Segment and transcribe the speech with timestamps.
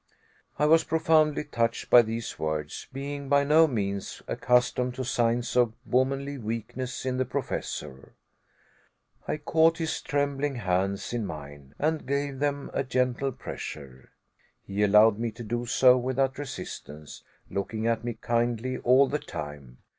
[0.57, 5.73] I was profoundly touched by these words, being by no means accustomed to signs of
[5.85, 8.15] womanly weakness in the Professor.
[9.27, 14.09] I caught his trembling hands in mine and gave them a gentle pressure.
[14.63, 19.77] He allowed me to do so without resistance, looking at me kindly all the time.